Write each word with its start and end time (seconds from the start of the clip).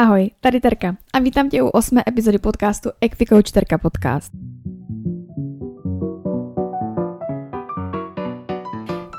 Ahoj, 0.00 0.30
tady 0.40 0.60
Terka 0.60 0.96
a 1.12 1.18
vítám 1.18 1.48
tě 1.48 1.62
u 1.62 1.66
osmé 1.66 2.02
epizody 2.08 2.38
podcastu 2.38 2.90
Equicoach 3.00 3.50
Terka 3.52 3.78
Podcast. 3.78 4.32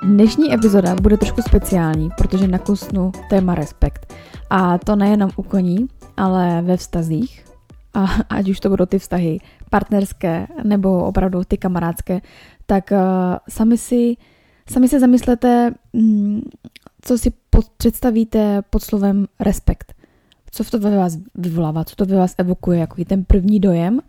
Dnešní 0.04 0.54
epizoda 0.54 0.96
bude 0.96 1.18
trošku 1.18 1.42
speciální, 1.42 2.10
protože 2.18 2.48
nakusnu 2.48 3.12
téma 3.30 3.56
respekt. 3.56 4.14
A 4.50 4.78
to 4.78 4.96
nejenom 4.96 5.30
u 5.36 5.44
koní, 5.44 5.88
ale 6.18 6.62
ve 6.62 6.78
vztazích. 6.78 7.46
A 7.94 8.06
ať 8.30 8.50
už 8.50 8.60
to 8.60 8.70
budou 8.70 8.86
ty 8.86 9.00
vztahy 9.00 9.40
partnerské 9.70 10.48
nebo 10.64 11.06
opravdu 11.06 11.44
ty 11.44 11.58
kamarádské, 11.58 12.22
tak 12.66 12.92
uh, 12.92 12.98
sami 13.50 13.78
si 13.78 14.18
sami 14.70 14.88
se 14.88 15.00
zamyslete, 15.00 15.74
mm, 15.94 16.42
co 17.02 17.18
si 17.18 17.32
pod, 17.50 17.70
představíte 17.70 18.62
pod 18.70 18.84
slovem 18.84 19.28
respekt 19.40 19.94
co 20.52 20.64
to 20.64 20.80
ve 20.80 20.98
vás 20.98 21.18
vyvolává, 21.36 21.84
co 21.84 21.96
to 21.96 22.06
ve 22.06 22.16
vás 22.16 22.36
evokuje, 22.38 22.80
jako 22.80 23.06
ten 23.06 23.26
první 23.26 23.60
dojem, 23.60 24.00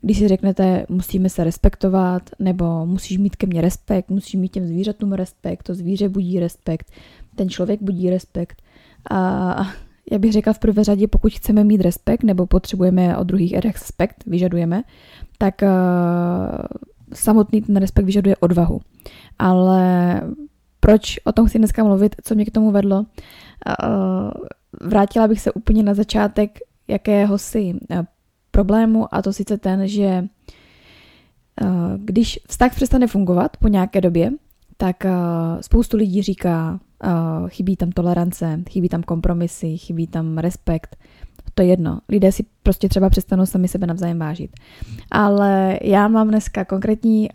když 0.00 0.18
si 0.18 0.28
řeknete, 0.28 0.86
musíme 0.88 1.28
se 1.28 1.44
respektovat, 1.44 2.30
nebo 2.38 2.86
musíš 2.86 3.18
mít 3.18 3.36
ke 3.36 3.46
mně 3.46 3.60
respekt, 3.60 4.10
musíš 4.10 4.34
mít 4.34 4.52
těm 4.52 4.66
zvířatům 4.66 5.12
respekt, 5.12 5.62
to 5.62 5.74
zvíře 5.74 6.08
budí 6.08 6.40
respekt, 6.40 6.92
ten 7.34 7.48
člověk 7.48 7.82
budí 7.82 8.10
respekt. 8.10 8.62
A 9.10 9.66
já 10.10 10.18
bych 10.18 10.32
řekla 10.32 10.52
v 10.52 10.58
prvé 10.58 10.84
řadě, 10.84 11.08
pokud 11.08 11.32
chceme 11.32 11.64
mít 11.64 11.80
respekt, 11.80 12.22
nebo 12.22 12.46
potřebujeme 12.46 13.16
od 13.16 13.24
druhých 13.24 13.58
respekt, 13.58 14.24
vyžadujeme, 14.26 14.82
tak 15.38 15.54
uh, 15.62 15.68
samotný 17.14 17.62
ten 17.62 17.76
respekt 17.76 18.04
vyžaduje 18.04 18.36
odvahu. 18.36 18.80
Ale 19.38 20.20
proč 20.84 21.18
o 21.24 21.32
tom 21.32 21.46
chci 21.46 21.58
dneska 21.58 21.84
mluvit, 21.84 22.16
co 22.24 22.34
mě 22.34 22.44
k 22.44 22.50
tomu 22.50 22.70
vedlo? 22.70 23.06
Vrátila 24.80 25.28
bych 25.28 25.40
se 25.40 25.52
úplně 25.52 25.82
na 25.82 25.94
začátek 25.94 26.58
jakéhosi 26.88 27.74
eh, 27.90 28.02
problému 28.50 29.14
a 29.14 29.22
to 29.22 29.32
sice 29.32 29.58
ten, 29.58 29.88
že 29.88 30.04
eh, 30.04 30.26
když 31.96 32.40
vztah 32.48 32.74
přestane 32.74 33.06
fungovat 33.06 33.56
po 33.56 33.68
nějaké 33.68 34.00
době, 34.00 34.30
tak 34.76 35.04
eh, 35.04 35.12
spoustu 35.60 35.96
lidí 35.96 36.22
říká, 36.22 36.80
chybí 37.48 37.76
tam 37.76 37.90
tolerance, 37.90 38.62
chybí 38.70 38.88
tam 38.88 39.02
kompromisy, 39.02 39.76
chybí 39.76 40.06
tam 40.06 40.38
respekt. 40.38 40.96
To 41.54 41.62
je 41.62 41.68
jedno. 41.68 42.00
Lidé 42.08 42.32
si 42.32 42.44
prostě 42.62 42.88
třeba 42.88 43.10
přestanou 43.10 43.46
sami 43.46 43.68
sebe 43.68 43.86
navzájem 43.86 44.18
vážit. 44.18 44.50
Ale 45.10 45.78
já 45.82 46.08
mám 46.08 46.28
dneska 46.28 46.64
konkrétní 46.64 47.28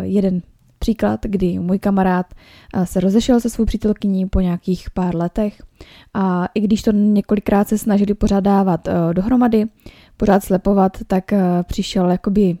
jeden 0.00 0.42
Příklad, 0.84 1.20
kdy 1.22 1.58
můj 1.58 1.78
kamarád 1.78 2.26
eh, 2.74 2.86
se 2.86 3.00
rozešel 3.00 3.40
se 3.40 3.50
svou 3.50 3.64
přítelkyní 3.64 4.28
po 4.28 4.40
nějakých 4.40 4.90
pár 4.90 5.16
letech 5.16 5.62
a 6.14 6.48
i 6.54 6.60
když 6.60 6.82
to 6.82 6.92
několikrát 6.92 7.68
se 7.68 7.78
snažili 7.78 8.14
pořád 8.14 8.40
dávat 8.40 8.88
eh, 8.88 8.92
dohromady, 9.12 9.66
pořád 10.16 10.44
slepovat, 10.44 10.98
tak 11.06 11.32
eh, 11.32 11.62
přišel 11.66 12.10
jakoby 12.10 12.58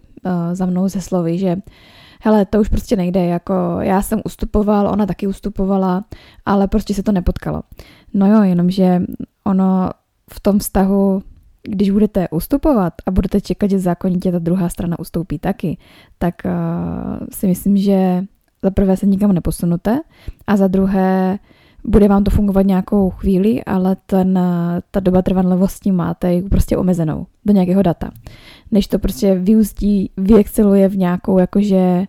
za 0.52 0.66
mnou 0.66 0.88
ze 0.88 1.00
slovy, 1.00 1.38
že 1.38 1.56
hele, 2.20 2.46
to 2.46 2.60
už 2.60 2.68
prostě 2.68 2.96
nejde, 2.96 3.26
jako 3.26 3.54
já 3.80 4.02
jsem 4.02 4.22
ustupoval, 4.24 4.88
ona 4.88 5.06
taky 5.06 5.26
ustupovala, 5.26 6.04
ale 6.46 6.68
prostě 6.68 6.94
se 6.94 7.02
to 7.02 7.12
nepotkalo. 7.12 7.62
No 8.14 8.26
jo, 8.26 8.42
jenomže 8.42 9.02
ono 9.44 9.90
v 10.32 10.40
tom 10.40 10.58
vztahu 10.58 11.22
když 11.68 11.90
budete 11.90 12.28
ustupovat 12.28 12.94
a 13.06 13.10
budete 13.10 13.40
čekat, 13.40 13.70
že 13.70 13.78
zákonitě 13.78 14.32
ta 14.32 14.38
druhá 14.38 14.68
strana 14.68 14.98
ustoupí 14.98 15.38
taky, 15.38 15.78
tak 16.18 16.34
uh, 16.44 17.26
si 17.32 17.46
myslím, 17.46 17.76
že 17.76 18.24
za 18.62 18.70
prvé 18.70 18.96
se 18.96 19.06
nikam 19.06 19.32
neposunete 19.32 20.00
a 20.46 20.56
za 20.56 20.68
druhé 20.68 21.38
bude 21.84 22.08
vám 22.08 22.24
to 22.24 22.30
fungovat 22.30 22.66
nějakou 22.66 23.10
chvíli, 23.10 23.64
ale 23.64 23.96
ten, 24.06 24.40
ta 24.90 25.00
doba 25.00 25.22
trvanlivosti 25.22 25.92
máte 25.92 26.42
prostě 26.42 26.76
omezenou 26.76 27.26
do 27.44 27.52
nějakého 27.52 27.82
data. 27.82 28.10
Než 28.70 28.86
to 28.86 28.98
prostě 28.98 29.34
vyústí, 29.34 30.10
vyexceluje 30.16 30.88
v 30.88 30.96
nějakou 30.96 31.38
jakože 31.38 32.04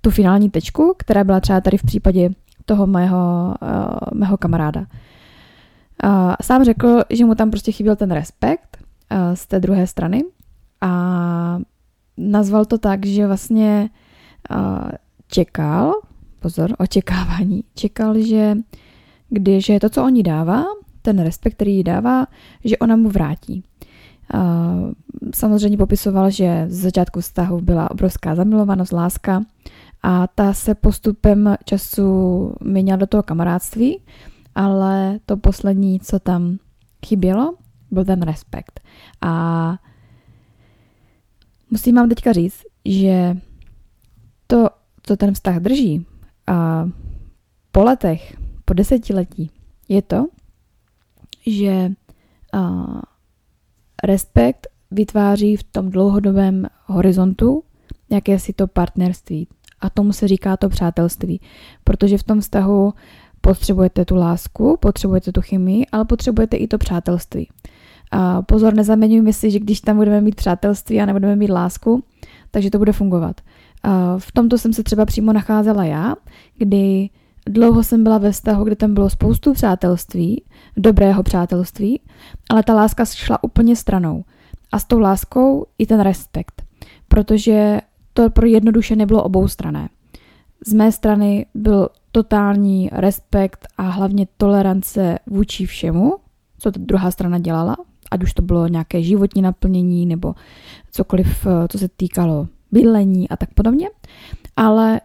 tu 0.00 0.10
finální 0.10 0.50
tečku, 0.50 0.94
která 0.98 1.24
byla 1.24 1.40
třeba 1.40 1.60
tady 1.60 1.78
v 1.78 1.82
případě 1.82 2.30
toho 2.64 2.86
mého, 2.86 3.54
uh, 3.62 4.18
mého 4.18 4.36
kamaráda. 4.36 4.80
Uh, 4.80 6.34
sám 6.42 6.64
řekl, 6.64 7.02
že 7.10 7.24
mu 7.24 7.34
tam 7.34 7.50
prostě 7.50 7.72
chyběl 7.72 7.96
ten 7.96 8.10
respekt 8.10 8.65
z 9.34 9.46
té 9.46 9.60
druhé 9.60 9.86
strany 9.86 10.24
a 10.80 11.58
nazval 12.16 12.64
to 12.64 12.78
tak, 12.78 13.06
že 13.06 13.26
vlastně 13.26 13.90
čekal, 15.26 15.92
pozor, 16.40 16.70
očekávání, 16.78 17.64
čekal, 17.74 18.20
že 18.20 18.56
když 19.28 19.68
je 19.68 19.80
to, 19.80 19.88
co 19.88 20.04
oni 20.04 20.22
dává, 20.22 20.64
ten 21.02 21.22
respekt, 21.22 21.54
který 21.54 21.76
jí 21.76 21.84
dává, 21.84 22.26
že 22.64 22.78
ona 22.78 22.96
mu 22.96 23.08
vrátí. 23.08 23.64
Samozřejmě 25.34 25.76
popisoval, 25.76 26.30
že 26.30 26.66
z 26.68 26.80
začátku 26.80 27.20
vztahu 27.20 27.60
byla 27.60 27.90
obrovská 27.90 28.34
zamilovanost, 28.34 28.92
láska 28.92 29.42
a 30.02 30.26
ta 30.26 30.52
se 30.52 30.74
postupem 30.74 31.54
času 31.64 32.52
měnila 32.60 32.96
do 32.96 33.06
toho 33.06 33.22
kamarádství, 33.22 34.00
ale 34.54 35.18
to 35.26 35.36
poslední, 35.36 36.00
co 36.00 36.18
tam 36.18 36.58
chybělo, 37.06 37.54
byl 37.90 38.04
ten 38.04 38.22
respekt. 38.22 38.80
A 39.20 39.78
musím 41.70 41.94
vám 41.94 42.08
teďka 42.08 42.32
říct, 42.32 42.62
že 42.84 43.36
to, 44.46 44.68
co 45.02 45.16
ten 45.16 45.34
vztah 45.34 45.56
drží 45.56 46.06
a 46.46 46.88
po 47.72 47.82
letech, 47.82 48.36
po 48.64 48.74
desetiletí, 48.74 49.50
je 49.88 50.02
to, 50.02 50.26
že 51.46 51.92
a, 52.52 53.02
respekt 54.04 54.66
vytváří 54.90 55.56
v 55.56 55.62
tom 55.62 55.90
dlouhodobém 55.90 56.66
horizontu 56.84 57.62
jakési 58.10 58.52
to 58.52 58.66
partnerství. 58.66 59.48
A 59.80 59.90
tomu 59.90 60.12
se 60.12 60.28
říká 60.28 60.56
to 60.56 60.68
přátelství. 60.68 61.40
Protože 61.84 62.18
v 62.18 62.22
tom 62.22 62.40
vztahu 62.40 62.94
potřebujete 63.46 64.04
tu 64.04 64.16
lásku, 64.16 64.76
potřebujete 64.80 65.32
tu 65.32 65.40
chemii, 65.40 65.86
ale 65.92 66.04
potřebujete 66.04 66.56
i 66.56 66.68
to 66.68 66.78
přátelství. 66.78 67.48
A 68.10 68.42
pozor, 68.42 68.74
nezaměňujme 68.74 69.32
si, 69.32 69.50
že 69.50 69.58
když 69.58 69.80
tam 69.80 69.96
budeme 69.96 70.20
mít 70.20 70.34
přátelství 70.34 71.00
a 71.00 71.06
nebudeme 71.06 71.36
mít 71.36 71.50
lásku, 71.50 72.04
takže 72.50 72.70
to 72.70 72.78
bude 72.78 72.92
fungovat. 72.92 73.40
A 73.82 74.18
v 74.18 74.32
tomto 74.32 74.58
jsem 74.58 74.72
se 74.72 74.82
třeba 74.82 75.04
přímo 75.04 75.32
nacházela 75.32 75.84
já, 75.84 76.14
kdy 76.58 77.10
dlouho 77.46 77.84
jsem 77.84 78.02
byla 78.02 78.18
ve 78.18 78.32
vztahu, 78.32 78.64
kde 78.64 78.76
tam 78.76 78.94
bylo 78.94 79.10
spoustu 79.10 79.52
přátelství, 79.52 80.44
dobrého 80.76 81.22
přátelství, 81.22 82.00
ale 82.50 82.62
ta 82.62 82.74
láska 82.74 83.04
šla 83.04 83.44
úplně 83.44 83.76
stranou. 83.76 84.24
A 84.72 84.78
s 84.78 84.84
tou 84.84 84.98
láskou 84.98 85.66
i 85.78 85.86
ten 85.86 86.00
respekt, 86.00 86.62
protože 87.08 87.80
to 88.12 88.30
pro 88.30 88.46
jednoduše 88.46 88.96
nebylo 88.96 89.22
obou 89.22 89.48
strané. 89.48 89.88
Z 90.66 90.72
mé 90.72 90.92
strany 90.92 91.46
byl 91.54 91.88
totální 92.16 92.90
respekt 92.92 93.66
a 93.78 93.82
hlavně 93.82 94.26
tolerance 94.36 95.18
vůči 95.26 95.66
všemu, 95.66 96.16
co 96.58 96.72
ta 96.72 96.80
druhá 96.82 97.10
strana 97.10 97.38
dělala, 97.38 97.76
ať 98.10 98.22
už 98.22 98.34
to 98.34 98.42
bylo 98.42 98.68
nějaké 98.68 99.02
životní 99.02 99.42
naplnění 99.42 100.06
nebo 100.06 100.34
cokoliv, 100.90 101.46
eh, 101.46 101.68
co 101.68 101.78
se 101.78 101.88
týkalo 101.88 102.48
bydlení 102.72 103.28
a 103.28 103.36
tak 103.36 103.54
podobně. 103.54 103.88
Ale 104.56 105.00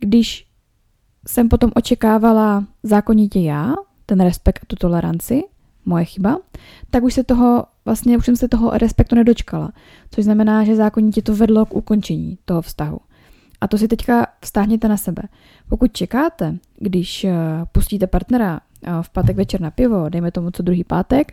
když 0.00 0.46
jsem 1.26 1.48
potom 1.48 1.70
očekávala 1.74 2.64
zákonitě 2.82 3.40
já, 3.40 3.74
ten 4.06 4.20
respekt 4.20 4.62
a 4.62 4.66
tu 4.66 4.76
toleranci, 4.76 5.42
moje 5.84 6.04
chyba, 6.04 6.38
tak 6.90 7.02
už 7.02 7.14
se 7.14 7.24
toho, 7.24 7.64
vlastně 7.84 8.16
už 8.16 8.24
jsem 8.24 8.36
se 8.36 8.48
toho 8.48 8.70
respektu 8.70 9.14
nedočkala. 9.14 9.72
Což 10.10 10.24
znamená, 10.24 10.64
že 10.64 10.76
zákonitě 10.76 11.22
to 11.22 11.34
vedlo 11.34 11.66
k 11.66 11.74
ukončení 11.74 12.38
toho 12.44 12.62
vztahu. 12.62 12.98
A 13.64 13.68
to 13.68 13.78
si 13.78 13.88
teďka 13.88 14.26
vztáhněte 14.40 14.88
na 14.88 14.96
sebe. 14.96 15.22
Pokud 15.68 15.92
čekáte, 15.92 16.56
když 16.78 17.24
eh, 17.24 17.34
pustíte 17.72 18.06
partnera 18.06 18.60
v 19.02 19.10
pátek 19.10 19.36
večer 19.36 19.60
na 19.60 19.70
pivo, 19.70 20.08
dejme 20.08 20.30
tomu 20.30 20.50
co 20.50 20.62
druhý 20.62 20.84
pátek, 20.84 21.32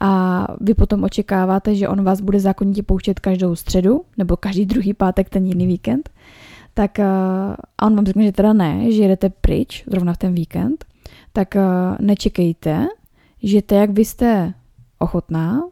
a 0.00 0.46
vy 0.60 0.74
potom 0.74 1.04
očekáváte, 1.04 1.74
že 1.74 1.88
on 1.88 2.04
vás 2.04 2.20
bude 2.20 2.40
zákonitě 2.40 2.82
pouštět 2.82 3.20
každou 3.20 3.56
středu, 3.56 4.00
nebo 4.18 4.36
každý 4.36 4.66
druhý 4.66 4.94
pátek 4.94 5.28
ten 5.28 5.46
jiný 5.46 5.66
víkend, 5.66 6.10
tak 6.74 7.00
a 7.78 7.86
on 7.86 7.96
vám 7.96 8.06
řekne, 8.06 8.24
že 8.24 8.32
teda 8.32 8.52
ne, 8.52 8.92
že 8.92 9.02
jedete 9.02 9.30
pryč 9.30 9.84
zrovna 9.86 10.12
v 10.12 10.18
ten 10.18 10.34
víkend, 10.34 10.84
tak 11.32 11.56
nečekejte, 12.00 12.86
že 13.42 13.62
to, 13.62 13.74
jak 13.74 13.90
vy 13.90 14.04
jste 14.04 14.54
ochotná 14.98 15.62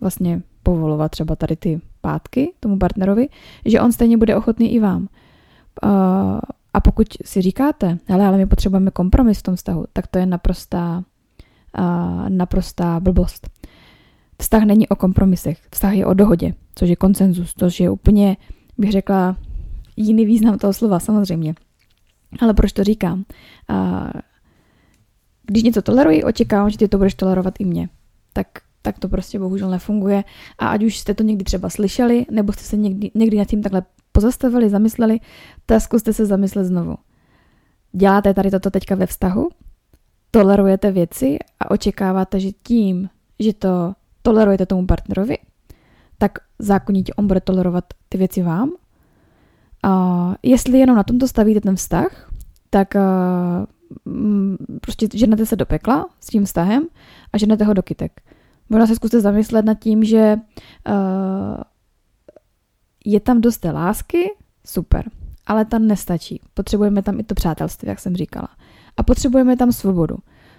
vlastně 0.00 0.42
povolovat 0.62 1.10
třeba 1.10 1.36
tady 1.36 1.56
ty 1.56 1.80
pátky 2.00 2.52
tomu 2.60 2.78
partnerovi, 2.78 3.28
že 3.64 3.80
on 3.80 3.92
stejně 3.92 4.16
bude 4.16 4.36
ochotný 4.36 4.74
i 4.74 4.80
vám. 4.80 5.08
A 6.74 6.80
pokud 6.84 7.06
si 7.24 7.42
říkáte, 7.42 7.98
hele, 8.06 8.26
ale 8.26 8.36
my 8.36 8.46
potřebujeme 8.46 8.90
kompromis 8.90 9.38
v 9.38 9.42
tom 9.42 9.56
vztahu, 9.56 9.84
tak 9.92 10.06
to 10.06 10.18
je 10.18 10.26
naprostá, 10.26 11.04
naprostá 12.28 13.00
blbost. 13.00 13.50
Vztah 14.40 14.62
není 14.62 14.88
o 14.88 14.96
kompromisech, 14.96 15.58
vztah 15.70 15.92
je 15.92 16.06
o 16.06 16.14
dohodě, 16.14 16.54
což 16.74 16.88
je 16.88 16.96
konsenzus, 16.96 17.54
což 17.58 17.80
je 17.80 17.90
úplně, 17.90 18.36
bych 18.78 18.92
řekla, 18.92 19.36
jiný 19.96 20.26
význam 20.26 20.58
toho 20.58 20.72
slova, 20.72 21.00
samozřejmě. 21.00 21.54
Ale 22.40 22.54
proč 22.54 22.72
to 22.72 22.84
říkám? 22.84 23.24
Když 25.42 25.62
něco 25.62 25.82
toleruji, 25.82 26.24
očekávám, 26.24 26.70
že 26.70 26.78
ty 26.78 26.88
to 26.88 26.98
budeš 26.98 27.14
tolerovat 27.14 27.54
i 27.60 27.64
mě. 27.64 27.88
Tak 28.32 28.46
tak 28.84 28.98
to 28.98 29.08
prostě 29.08 29.38
bohužel 29.38 29.70
nefunguje. 29.70 30.24
A 30.58 30.68
ať 30.68 30.84
už 30.84 30.98
jste 30.98 31.14
to 31.14 31.22
někdy 31.22 31.44
třeba 31.44 31.70
slyšeli, 31.70 32.26
nebo 32.30 32.52
jste 32.52 32.62
se 32.62 32.76
někdy, 32.76 33.10
někdy 33.14 33.38
nad 33.38 33.44
tím 33.44 33.62
takhle 33.62 33.82
pozastavili, 34.14 34.70
zamysleli, 34.70 35.20
tak 35.66 35.82
zkuste 35.82 36.12
se 36.12 36.26
zamyslet 36.26 36.64
znovu. 36.64 36.96
Děláte 37.92 38.34
tady 38.34 38.50
toto 38.50 38.70
teďka 38.70 38.94
ve 38.94 39.06
vztahu? 39.06 39.48
Tolerujete 40.30 40.92
věci 40.92 41.38
a 41.60 41.70
očekáváte, 41.70 42.40
že 42.40 42.52
tím, 42.62 43.10
že 43.38 43.52
to 43.52 43.94
tolerujete 44.22 44.66
tomu 44.66 44.86
partnerovi, 44.86 45.38
tak 46.18 46.32
zákonitě 46.58 47.14
on 47.14 47.26
bude 47.26 47.40
tolerovat 47.40 47.84
ty 48.08 48.18
věci 48.18 48.42
vám. 48.42 48.70
A 49.82 50.34
jestli 50.42 50.78
jenom 50.78 50.96
na 50.96 51.02
tomto 51.02 51.28
stavíte 51.28 51.60
ten 51.60 51.76
vztah, 51.76 52.30
tak 52.70 52.94
uh, 52.94 54.74
prostě 54.80 55.08
ženete 55.14 55.46
se 55.46 55.56
do 55.56 55.66
pekla 55.66 56.08
s 56.20 56.26
tím 56.26 56.44
vztahem 56.44 56.82
a 57.32 57.38
ženete 57.38 57.64
ho 57.64 57.72
do 57.72 57.82
kytek. 57.82 58.20
Možná 58.68 58.86
se 58.86 58.94
zkuste 58.94 59.20
zamyslet 59.20 59.64
nad 59.64 59.78
tím, 59.78 60.04
že 60.04 60.36
uh, 60.88 60.94
je 63.04 63.20
tam 63.20 63.40
dost 63.40 63.58
té 63.58 63.70
lásky, 63.70 64.30
super, 64.66 65.10
ale 65.46 65.64
tam 65.64 65.86
nestačí. 65.86 66.40
Potřebujeme 66.54 67.02
tam 67.02 67.20
i 67.20 67.22
to 67.22 67.34
přátelství, 67.34 67.88
jak 67.88 68.00
jsem 68.00 68.16
říkala. 68.16 68.48
A 68.96 69.02
potřebujeme 69.02 69.56
tam 69.56 69.72
svobodu. 69.72 70.16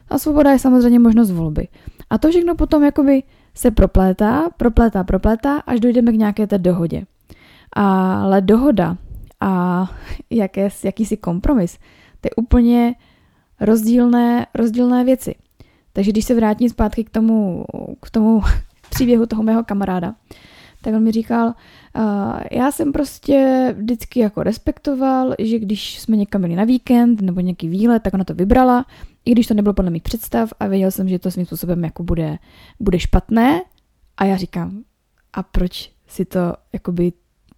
A 0.10 0.18
svoboda 0.18 0.52
je 0.52 0.60
samozřejmě 0.60 1.00
možnost 1.00 1.32
volby. 1.32 1.68
A 2.10 2.18
to 2.18 2.30
všechno 2.30 2.56
potom 2.56 2.84
jakoby 2.84 3.24
se 3.54 3.72
proplétá, 3.72 4.50
proplétá, 4.58 5.04
proplétá, 5.04 5.58
až 5.58 5.80
dojdeme 5.80 6.12
k 6.12 6.16
nějaké 6.16 6.48
té 6.48 6.58
dohodě. 6.58 7.06
Ale 7.74 8.42
dohoda 8.42 8.98
a 9.40 9.86
jaké, 10.30 10.70
jakýsi 10.84 11.18
kompromis, 11.18 11.78
to 12.22 12.28
je 12.28 12.32
úplně 12.38 12.96
rozdílné, 13.62 14.48
rozdílné 14.56 15.04
věci. 15.04 15.36
Takže 15.94 16.12
když 16.12 16.26
se 16.26 16.36
vrátím 16.36 16.70
zpátky 16.70 17.04
k 17.04 17.10
tomu, 17.10 17.66
k 18.02 18.10
tomu 18.10 18.42
příběhu 18.90 19.26
toho 19.26 19.44
mého 19.44 19.64
kamaráda, 19.64 20.16
tak 20.86 20.94
on 20.94 21.04
mi 21.04 21.12
říkal, 21.12 21.48
uh, 21.48 22.04
já 22.52 22.72
jsem 22.72 22.92
prostě 22.92 23.70
vždycky 23.78 24.20
jako 24.20 24.44
respektoval, 24.44 25.36
že 25.40 25.60
když 25.60 26.00
jsme 26.00 26.18
někam 26.18 26.42
byli 26.42 26.56
na 26.56 26.64
víkend 26.64 27.22
nebo 27.22 27.40
nějaký 27.40 27.70
výlet, 27.70 28.04
tak 28.04 28.14
ona 28.14 28.24
to 28.24 28.34
vybrala, 28.34 28.86
i 29.26 29.32
když 29.32 29.48
to 29.48 29.54
nebylo 29.54 29.74
podle 29.74 29.92
mých 29.92 30.04
představ 30.04 30.54
a 30.60 30.68
věděl 30.68 30.92
jsem, 30.92 31.10
že 31.10 31.20
to 31.20 31.32
svým 31.32 31.46
způsobem 31.46 31.84
jako 31.84 32.04
bude, 32.04 32.38
bude 32.80 33.00
špatné 33.00 33.62
a 34.18 34.26
já 34.26 34.38
říkám, 34.38 34.84
a 35.34 35.44
proč 35.44 35.92
si 36.08 36.26
to 36.26 36.54
jakoby 36.74 37.14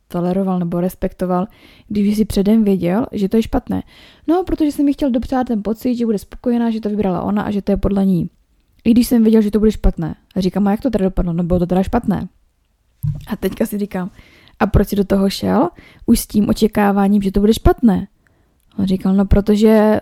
toleroval 0.08 0.60
nebo 0.60 0.82
respektoval, 0.82 1.48
když 1.88 2.18
si 2.18 2.26
předem 2.26 2.64
věděl, 2.64 3.06
že 3.12 3.30
to 3.30 3.38
je 3.38 3.44
špatné. 3.44 3.84
No, 4.28 4.44
protože 4.44 4.72
jsem 4.72 4.86
mi 4.86 4.94
chtěl 4.94 5.12
dopřát 5.12 5.48
ten 5.48 5.64
pocit, 5.64 5.96
že 5.96 6.06
bude 6.06 6.18
spokojená, 6.18 6.72
že 6.72 6.82
to 6.82 6.90
vybrala 6.90 7.22
ona 7.22 7.44
a 7.44 7.52
že 7.52 7.62
to 7.62 7.72
je 7.72 7.78
podle 7.78 8.06
ní. 8.06 8.30
I 8.84 8.92
když 8.92 9.08
jsem 9.08 9.24
věděl, 9.24 9.42
že 9.42 9.52
to 9.52 9.60
bude 9.60 9.72
špatné. 9.72 10.16
A 10.36 10.42
říkám, 10.42 10.68
a 10.68 10.72
jak 10.72 10.82
to 10.82 10.90
teda 10.90 11.06
dopadlo? 11.06 11.34
No 11.34 11.44
bylo 11.44 11.60
to 11.60 11.66
teda 11.66 11.84
špatné. 11.84 12.28
A 13.28 13.36
teďka 13.36 13.66
si 13.66 13.78
říkám, 13.78 14.12
a 14.60 14.68
proč 14.68 14.88
jsi 14.88 14.96
do 14.96 15.04
toho 15.04 15.30
šel? 15.30 15.70
Už 16.06 16.20
s 16.20 16.28
tím 16.28 16.50
očekáváním, 16.50 17.22
že 17.22 17.32
to 17.32 17.40
bude 17.40 17.54
špatné. 17.54 18.08
On 18.80 18.86
říkal, 18.86 19.14
no 19.14 19.26
protože 19.26 20.02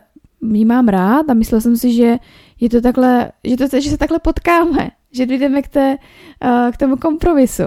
jí 0.51 0.65
mám 0.65 0.87
rád 0.87 1.29
a 1.29 1.33
myslel 1.33 1.61
jsem 1.61 1.77
si, 1.77 1.93
že 1.93 2.17
je 2.59 2.69
to 2.69 2.81
takhle, 2.81 3.31
že, 3.43 3.57
to, 3.57 3.79
že 3.81 3.89
se 3.89 3.97
takhle 3.97 4.19
potkáme, 4.19 4.91
že 5.11 5.25
dojdeme 5.25 5.61
k, 5.61 5.67
té, 5.67 5.97
uh, 6.45 6.71
k 6.71 6.77
tomu 6.77 6.97
kompromisu. 6.97 7.63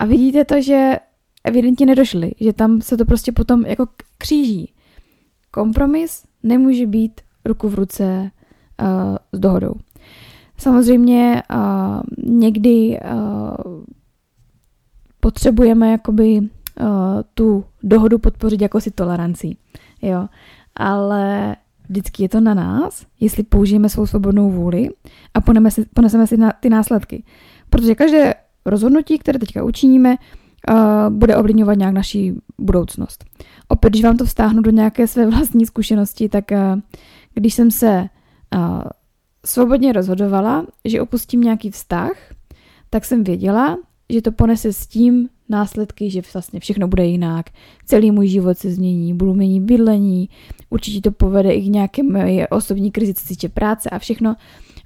A 0.00 0.04
vidíte 0.04 0.44
to, 0.44 0.60
že 0.60 0.96
evidentně 1.44 1.86
nedošli, 1.86 2.32
že 2.40 2.52
tam 2.52 2.80
se 2.80 2.96
to 2.96 3.04
prostě 3.04 3.32
potom 3.32 3.66
jako 3.66 3.86
kříží. 4.18 4.72
Kompromis 5.50 6.22
nemůže 6.42 6.86
být 6.86 7.20
ruku 7.44 7.68
v 7.68 7.74
ruce 7.74 8.30
uh, 8.82 9.16
s 9.32 9.38
dohodou. 9.38 9.74
Samozřejmě 10.58 11.42
uh, 11.54 12.00
někdy 12.38 13.00
uh, 13.04 13.82
potřebujeme 15.20 15.90
jakoby 15.90 16.38
uh, 16.40 16.46
tu 17.34 17.64
dohodu 17.82 18.18
podpořit 18.18 18.60
jako 18.60 18.80
si 18.80 18.90
tolerancí. 18.90 19.58
Jo. 20.02 20.28
Ale 20.76 21.56
vždycky 21.88 22.22
je 22.22 22.28
to 22.28 22.40
na 22.40 22.54
nás, 22.54 23.06
jestli 23.20 23.42
použijeme 23.42 23.88
svou 23.88 24.06
svobodnou 24.06 24.50
vůli 24.50 24.88
a 25.34 25.40
poneseme 25.40 25.70
si, 25.70 25.84
poneseme 25.94 26.26
si 26.26 26.36
na, 26.36 26.52
ty 26.60 26.70
následky. 26.70 27.24
Protože 27.70 27.94
každé 27.94 28.34
rozhodnutí, 28.66 29.18
které 29.18 29.38
teďka 29.38 29.64
učiníme, 29.64 30.16
uh, 30.70 30.76
bude 31.10 31.36
ovlivňovat 31.36 31.78
nějak 31.78 31.94
naší 31.94 32.34
budoucnost. 32.58 33.24
Opět, 33.68 33.90
když 33.90 34.04
vám 34.04 34.16
to 34.16 34.24
vztáhnu 34.24 34.62
do 34.62 34.70
nějaké 34.70 35.06
své 35.06 35.26
vlastní 35.26 35.66
zkušenosti, 35.66 36.28
tak 36.28 36.44
uh, 36.50 36.80
když 37.34 37.54
jsem 37.54 37.70
se 37.70 38.08
uh, 38.56 38.82
svobodně 39.46 39.92
rozhodovala, 39.92 40.66
že 40.84 41.02
opustím 41.02 41.40
nějaký 41.40 41.70
vztah, 41.70 42.12
tak 42.90 43.04
jsem 43.04 43.24
věděla, 43.24 43.78
že 44.10 44.22
to 44.22 44.32
ponese 44.32 44.72
s 44.72 44.86
tím 44.86 45.28
následky, 45.48 46.10
že 46.10 46.22
vlastně 46.34 46.60
všechno 46.60 46.88
bude 46.88 47.06
jinak, 47.06 47.50
celý 47.84 48.10
můj 48.10 48.28
život 48.28 48.58
se 48.58 48.70
změní, 48.70 49.14
budu 49.14 49.34
měnit 49.34 49.60
bydlení, 49.60 50.28
určitě 50.70 51.00
to 51.00 51.12
povede 51.12 51.52
i 51.52 51.62
k 51.62 51.72
nějaké 51.72 52.02
moje 52.02 52.48
osobní 52.48 52.90
krizi, 52.90 53.14
co 53.14 53.28
týče 53.28 53.48
práce 53.48 53.90
a 53.90 53.98
všechno, 53.98 54.36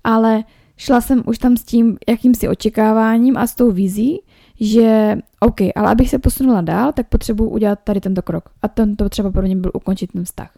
ale 0.05 0.45
šla 0.77 1.01
jsem 1.01 1.23
už 1.27 1.39
tam 1.39 1.57
s 1.57 1.65
tím 1.65 1.99
jakýmsi 2.09 2.49
očekáváním 2.49 3.37
a 3.37 3.47
s 3.47 3.55
tou 3.55 3.71
vizí, 3.71 4.21
že 4.61 5.19
OK, 5.41 5.61
ale 5.77 5.91
abych 5.91 6.11
se 6.11 6.19
posunula 6.19 6.61
dál, 6.61 6.93
tak 6.93 7.09
potřebuji 7.09 7.51
udělat 7.51 7.79
tady 7.85 8.01
tento 8.01 8.23
krok. 8.23 8.49
A 8.63 8.69
tento 8.69 9.09
třeba 9.09 9.31
pro 9.31 9.43
mě 9.43 9.57
byl 9.57 9.71
ukončit 9.75 10.13
ten 10.13 10.25
vztah. 10.25 10.51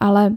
Ale 0.00 0.36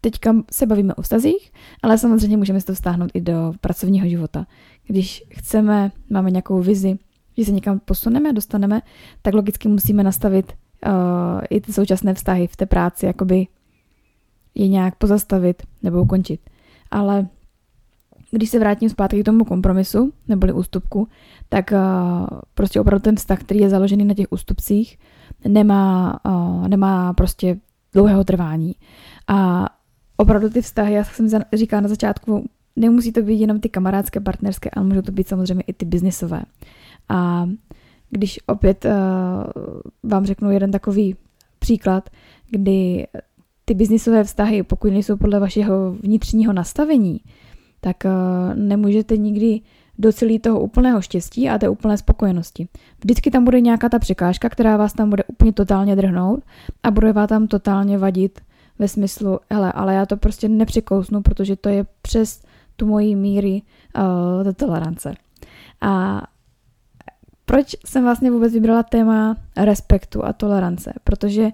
teďka 0.00 0.36
se 0.50 0.66
bavíme 0.66 0.94
o 0.94 1.02
vztazích, 1.02 1.52
ale 1.82 1.98
samozřejmě 1.98 2.36
můžeme 2.36 2.60
se 2.60 2.66
to 2.66 2.74
vztáhnout 2.74 3.10
i 3.14 3.20
do 3.20 3.52
pracovního 3.60 4.08
života. 4.08 4.46
Když 4.86 5.24
chceme, 5.30 5.92
máme 6.10 6.30
nějakou 6.30 6.60
vizi, 6.60 6.98
že 7.38 7.44
se 7.44 7.52
někam 7.52 7.78
posuneme, 7.78 8.32
dostaneme, 8.32 8.82
tak 9.22 9.34
logicky 9.34 9.68
musíme 9.68 10.02
nastavit 10.02 10.52
uh, 10.52 10.92
i 11.50 11.60
ty 11.60 11.72
současné 11.72 12.14
vztahy 12.14 12.46
v 12.46 12.56
té 12.56 12.66
práci, 12.66 13.06
jakoby 13.06 13.46
je 14.54 14.68
nějak 14.68 14.96
pozastavit 14.96 15.62
nebo 15.82 16.02
ukončit. 16.02 16.40
Ale 16.90 17.28
když 18.30 18.50
se 18.50 18.58
vrátím 18.58 18.88
zpátky 18.88 19.22
k 19.22 19.24
tomu 19.24 19.44
kompromisu 19.44 20.12
neboli 20.28 20.52
ústupku, 20.52 21.08
tak 21.48 21.72
uh, 21.72 22.26
prostě 22.54 22.80
opravdu 22.80 23.02
ten 23.02 23.16
vztah, 23.16 23.40
který 23.40 23.60
je 23.60 23.70
založený 23.70 24.04
na 24.04 24.14
těch 24.14 24.26
ústupcích, 24.30 24.98
nemá, 25.48 26.20
uh, 26.26 26.68
nemá 26.68 27.12
prostě 27.12 27.60
dlouhého 27.92 28.24
trvání. 28.24 28.74
A 29.28 29.68
opravdu 30.16 30.50
ty 30.50 30.62
vztahy, 30.62 30.92
já 30.92 31.04
jsem 31.04 31.28
říkala 31.52 31.80
na 31.80 31.88
začátku, 31.88 32.48
nemusí 32.76 33.12
to 33.12 33.22
být 33.22 33.40
jenom 33.40 33.60
ty 33.60 33.68
kamarádské, 33.68 34.20
partnerské, 34.20 34.70
ale 34.70 34.86
můžou 34.86 35.02
to 35.02 35.12
být 35.12 35.28
samozřejmě 35.28 35.64
i 35.66 35.72
ty 35.72 35.84
biznisové. 35.84 36.42
A 37.08 37.48
když 38.10 38.40
opět 38.46 38.84
uh, 38.84 38.90
vám 40.02 40.26
řeknu 40.26 40.50
jeden 40.50 40.70
takový 40.70 41.16
příklad, 41.58 42.10
kdy 42.50 43.06
ty 43.64 43.74
biznisové 43.74 44.24
vztahy, 44.24 44.62
pokud 44.62 44.92
nejsou 44.92 45.16
podle 45.16 45.40
vašeho 45.40 45.92
vnitřního 45.92 46.52
nastavení, 46.52 47.20
tak 47.80 47.96
uh, 48.04 48.10
nemůžete 48.54 49.16
nikdy 49.16 49.60
docelit 49.98 50.42
toho 50.42 50.60
úplného 50.60 51.02
štěstí 51.02 51.48
a 51.48 51.58
té 51.58 51.68
úplné 51.68 51.96
spokojenosti. 51.96 52.68
Vždycky 53.00 53.30
tam 53.30 53.44
bude 53.44 53.60
nějaká 53.60 53.88
ta 53.88 53.98
překážka, 53.98 54.48
která 54.48 54.76
vás 54.76 54.92
tam 54.92 55.10
bude 55.10 55.24
úplně 55.24 55.52
totálně 55.52 55.96
drhnout 55.96 56.40
a 56.82 56.90
bude 56.90 57.12
vás 57.12 57.28
tam 57.28 57.46
totálně 57.46 57.98
vadit 57.98 58.40
ve 58.78 58.88
smyslu, 58.88 59.38
hele, 59.50 59.72
ale 59.72 59.94
já 59.94 60.06
to 60.06 60.16
prostě 60.16 60.48
nepřekousnu, 60.48 61.22
protože 61.22 61.56
to 61.56 61.68
je 61.68 61.86
přes 62.02 62.42
tu 62.76 62.86
moji 62.86 63.14
míry 63.14 63.62
uh, 64.44 64.52
tolerance. 64.52 65.14
A 65.80 66.22
proč 67.44 67.76
jsem 67.86 68.02
vlastně 68.02 68.30
vůbec 68.30 68.52
vybrala 68.52 68.82
téma 68.82 69.36
respektu 69.56 70.24
a 70.24 70.32
tolerance? 70.32 70.92
Protože 71.04 71.50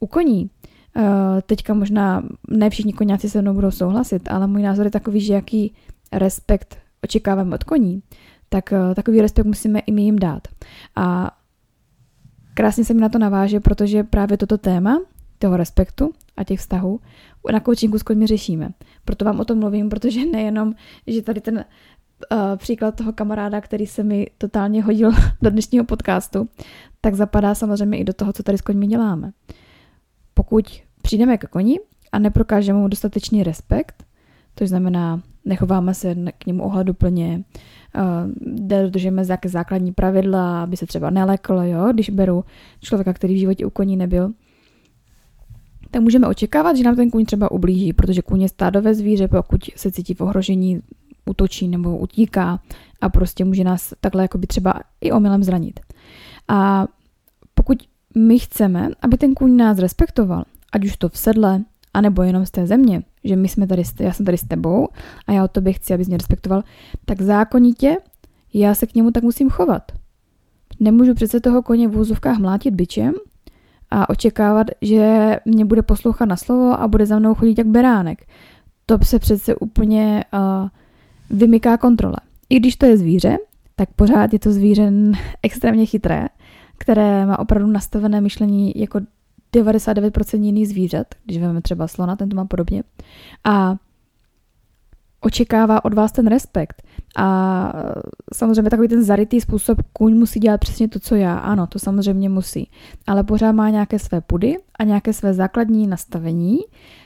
u 0.00 0.06
koní, 0.06 0.50
uh, 0.96 1.02
teďka 1.46 1.74
možná 1.74 2.22
ne 2.50 2.70
všichni 2.70 2.92
koněci 2.92 3.30
se 3.30 3.42
mnou 3.42 3.54
budou 3.54 3.70
souhlasit, 3.70 4.30
ale 4.30 4.46
můj 4.46 4.62
názor 4.62 4.86
je 4.86 4.90
takový, 4.90 5.20
že 5.20 5.34
jaký 5.34 5.74
respekt 6.12 6.78
očekáváme 7.04 7.54
od 7.54 7.64
koní, 7.64 8.02
tak 8.48 8.72
uh, 8.72 8.94
takový 8.94 9.20
respekt 9.20 9.46
musíme 9.46 9.78
i 9.78 9.92
my 9.92 10.02
jim 10.02 10.18
dát. 10.18 10.48
A 10.96 11.36
krásně 12.54 12.84
se 12.84 12.94
mi 12.94 13.00
na 13.00 13.08
to 13.08 13.18
naváže, 13.18 13.60
protože 13.60 14.04
právě 14.04 14.36
toto 14.36 14.58
téma 14.58 15.00
toho 15.38 15.56
respektu 15.56 16.12
a 16.36 16.44
těch 16.44 16.60
vztahů 16.60 17.00
na 17.52 17.60
coachingu 17.60 17.98
s 17.98 18.02
koňmi 18.02 18.26
řešíme. 18.26 18.70
Proto 19.04 19.24
vám 19.24 19.40
o 19.40 19.44
tom 19.44 19.58
mluvím, 19.58 19.88
protože 19.88 20.26
nejenom, 20.26 20.74
že 21.06 21.22
tady 21.22 21.40
ten 21.40 21.56
uh, 21.56 22.38
příklad 22.56 22.96
toho 22.96 23.12
kamaráda, 23.12 23.60
který 23.60 23.86
se 23.86 24.02
mi 24.02 24.26
totálně 24.38 24.82
hodil 24.82 25.10
do 25.42 25.50
dnešního 25.50 25.84
podcastu, 25.84 26.48
tak 27.00 27.14
zapadá 27.14 27.54
samozřejmě 27.54 27.98
i 27.98 28.04
do 28.04 28.12
toho, 28.12 28.32
co 28.32 28.42
tady 28.42 28.58
s 28.58 28.62
koňmi 28.62 28.86
děláme. 28.86 29.32
Pokud 30.34 30.82
přijdeme 31.02 31.38
k 31.38 31.48
koni 31.48 31.80
a 32.12 32.18
neprokážeme 32.18 32.78
mu 32.78 32.88
dostatečný 32.88 33.42
respekt, 33.42 34.04
to 34.54 34.66
znamená, 34.66 35.22
nechováme 35.44 35.94
se 35.94 36.14
k 36.38 36.46
němu 36.46 36.62
ohleduplně, 36.62 37.44
uh, 37.96 38.02
dodržujeme 38.66 39.24
základní 39.44 39.92
pravidla, 39.92 40.62
aby 40.62 40.76
se 40.76 40.86
třeba 40.86 41.10
nelekl, 41.10 41.54
jo, 41.54 41.88
když 41.92 42.10
beru 42.10 42.44
člověka, 42.80 43.12
který 43.12 43.34
v 43.34 43.38
životě 43.38 43.66
u 43.66 43.70
koní 43.70 43.96
nebyl, 43.96 44.32
tak 45.92 46.02
můžeme 46.02 46.26
očekávat, 46.26 46.76
že 46.76 46.84
nám 46.84 46.96
ten 46.96 47.10
kůň 47.10 47.24
třeba 47.24 47.50
ublíží, 47.50 47.92
protože 47.92 48.22
kůň 48.22 48.42
je 48.42 48.48
stádové 48.48 48.94
zvíře, 48.94 49.28
pokud 49.28 49.60
se 49.76 49.92
cítí 49.92 50.14
v 50.14 50.20
ohrožení, 50.20 50.80
útočí 51.26 51.68
nebo 51.68 51.98
utíká 51.98 52.60
a 53.00 53.08
prostě 53.08 53.44
může 53.44 53.64
nás 53.64 53.94
takhle 54.00 54.22
jakoby 54.22 54.46
třeba 54.46 54.74
i 55.00 55.12
omylem 55.12 55.44
zranit. 55.44 55.80
A 56.48 56.86
pokud 57.54 57.78
my 58.16 58.38
chceme, 58.38 58.88
aby 59.02 59.16
ten 59.16 59.34
kůň 59.34 59.56
nás 59.56 59.78
respektoval, 59.78 60.44
ať 60.72 60.84
už 60.84 60.96
to 60.96 61.08
v 61.08 61.18
sedle, 61.18 61.64
anebo 61.94 62.22
jenom 62.22 62.46
z 62.46 62.50
té 62.50 62.66
země, 62.66 63.02
že 63.24 63.36
my 63.36 63.48
jsme 63.48 63.66
tady, 63.66 63.82
já 64.00 64.12
jsem 64.12 64.26
tady 64.26 64.38
s 64.38 64.48
tebou 64.48 64.88
a 65.26 65.32
já 65.32 65.44
o 65.44 65.48
tobě 65.48 65.72
chci, 65.72 65.94
abys 65.94 66.08
mě 66.08 66.16
respektoval, 66.16 66.62
tak 67.04 67.22
zákonitě 67.22 67.96
já 68.54 68.74
se 68.74 68.86
k 68.86 68.94
němu 68.94 69.10
tak 69.10 69.22
musím 69.22 69.50
chovat. 69.50 69.92
Nemůžu 70.80 71.14
přece 71.14 71.40
toho 71.40 71.62
koně 71.62 71.88
v 71.88 71.96
úzovkách 71.96 72.38
mlátit 72.38 72.74
byčem 72.74 73.14
a 73.92 74.08
očekávat, 74.08 74.66
že 74.82 75.36
mě 75.44 75.64
bude 75.64 75.82
poslouchat 75.82 76.24
na 76.24 76.36
slovo 76.36 76.80
a 76.80 76.88
bude 76.88 77.06
za 77.06 77.18
mnou 77.18 77.34
chodit 77.34 77.58
jak 77.58 77.66
beránek. 77.66 78.26
To 78.86 78.98
se 79.02 79.18
přece 79.18 79.54
úplně 79.56 80.24
uh, 80.32 80.68
vymyká 81.38 81.76
kontrole. 81.76 82.16
I 82.50 82.56
když 82.56 82.76
to 82.76 82.86
je 82.86 82.98
zvíře, 82.98 83.38
tak 83.76 83.88
pořád 83.96 84.32
je 84.32 84.38
to 84.38 84.52
zvíře 84.52 84.92
extrémně 85.42 85.86
chytré, 85.86 86.26
které 86.78 87.26
má 87.26 87.38
opravdu 87.38 87.66
nastavené 87.66 88.20
myšlení 88.20 88.72
jako 88.76 89.00
99% 89.56 90.42
jiných 90.42 90.68
zvířat, 90.68 91.06
když 91.24 91.38
vezmeme 91.38 91.62
třeba 91.62 91.88
slona, 91.88 92.16
ten 92.16 92.28
to 92.28 92.36
má 92.36 92.44
podobně. 92.44 92.82
A 93.44 93.76
očekává 95.22 95.84
od 95.84 95.94
vás 95.94 96.12
ten 96.12 96.26
respekt. 96.26 96.82
A 97.16 97.72
samozřejmě 98.34 98.70
takový 98.70 98.88
ten 98.88 99.02
zarytý 99.02 99.40
způsob, 99.40 99.78
kůň 99.92 100.14
musí 100.14 100.40
dělat 100.40 100.60
přesně 100.60 100.88
to, 100.88 101.00
co 101.00 101.14
já. 101.14 101.38
Ano, 101.38 101.66
to 101.66 101.78
samozřejmě 101.78 102.28
musí. 102.28 102.70
Ale 103.06 103.24
pořád 103.24 103.52
má 103.52 103.70
nějaké 103.70 103.98
své 103.98 104.20
pudy 104.20 104.56
a 104.78 104.84
nějaké 104.84 105.12
své 105.12 105.34
základní 105.34 105.86
nastavení, 105.86 106.58